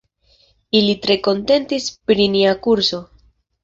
Ili 0.79 0.95
tre 1.05 1.19
kontentis 1.29 1.93
pri 2.09 2.29
nia 2.41 2.59
kurso. 2.69 3.07